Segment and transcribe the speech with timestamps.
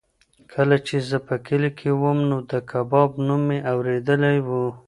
[0.53, 4.49] کله چې زه په کلي کې وم نو د کباب نوم مې اورېدلی و.